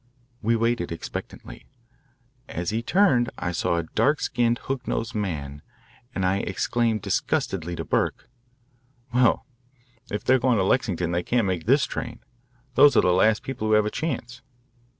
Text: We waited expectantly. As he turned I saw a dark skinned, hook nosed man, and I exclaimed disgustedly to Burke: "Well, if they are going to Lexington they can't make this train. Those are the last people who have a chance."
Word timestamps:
We 0.41 0.55
waited 0.55 0.91
expectantly. 0.91 1.67
As 2.49 2.71
he 2.71 2.81
turned 2.81 3.29
I 3.37 3.51
saw 3.51 3.75
a 3.75 3.83
dark 3.83 4.19
skinned, 4.19 4.57
hook 4.63 4.87
nosed 4.87 5.13
man, 5.13 5.61
and 6.15 6.25
I 6.25 6.37
exclaimed 6.37 7.03
disgustedly 7.03 7.75
to 7.75 7.85
Burke: 7.85 8.27
"Well, 9.13 9.45
if 10.09 10.23
they 10.23 10.33
are 10.33 10.39
going 10.39 10.57
to 10.57 10.63
Lexington 10.63 11.11
they 11.11 11.21
can't 11.21 11.45
make 11.45 11.67
this 11.67 11.85
train. 11.85 12.21
Those 12.73 12.97
are 12.97 13.01
the 13.01 13.13
last 13.13 13.43
people 13.43 13.67
who 13.67 13.73
have 13.75 13.85
a 13.85 13.91
chance." 13.91 14.41